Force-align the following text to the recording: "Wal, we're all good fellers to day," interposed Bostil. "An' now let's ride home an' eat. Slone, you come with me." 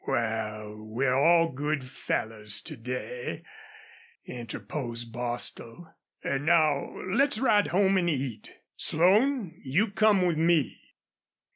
"Wal, 0.07 0.83
we're 0.89 1.13
all 1.13 1.51
good 1.51 1.83
fellers 1.83 2.59
to 2.61 2.75
day," 2.75 3.43
interposed 4.25 5.13
Bostil. 5.13 5.93
"An' 6.23 6.43
now 6.43 6.89
let's 7.07 7.37
ride 7.37 7.67
home 7.67 7.99
an' 7.99 8.09
eat. 8.09 8.49
Slone, 8.75 9.53
you 9.63 9.91
come 9.91 10.25
with 10.25 10.37
me." 10.39 10.81